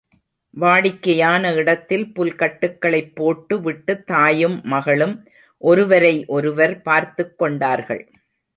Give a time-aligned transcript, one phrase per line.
[0.59, 5.27] வாடிக்கையான இடத்தில் புல் கட்டுக்களைப் போட்டு விட்டுத் தாயும், மகளும்
[5.57, 8.11] ஒருவரை ஒருவர் பார்த்துக் கொண்டார்கள்.